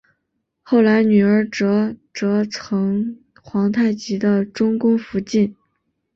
[0.63, 5.55] 后来女儿哲哲成皇太极的中宫福晋。